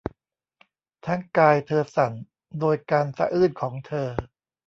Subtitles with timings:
[1.05, 2.13] ทั้งกายเธอสั่น
[2.59, 4.07] โดยการสะอื้นของเธอ